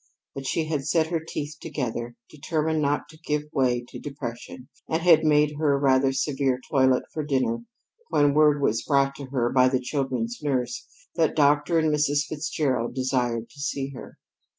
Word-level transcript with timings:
But 0.33 0.47
she 0.47 0.65
had 0.65 0.87
set 0.87 1.11
her 1.11 1.23
teeth 1.23 1.57
together, 1.61 2.15
determined 2.27 2.81
not 2.81 3.07
to 3.09 3.19
give 3.19 3.43
way 3.53 3.85
to 3.89 3.99
depression, 3.99 4.67
and 4.89 5.03
had 5.03 5.23
made 5.23 5.57
her 5.59 5.77
rather 5.77 6.11
severe 6.11 6.59
toilet 6.71 7.03
for 7.13 7.23
dinner 7.23 7.65
when 8.09 8.33
word 8.33 8.63
was 8.63 8.81
brought 8.81 9.13
to 9.17 9.25
her 9.25 9.51
by 9.51 9.69
the 9.69 9.79
children's 9.79 10.39
nurse 10.41 10.87
that 11.13 11.35
Dr. 11.35 11.77
and 11.77 11.93
Mrs. 11.93 12.23
Fitzgerald 12.23 12.95
desired 12.95 13.47
to 13.51 13.59
see 13.59 13.89
her. 13.89 14.17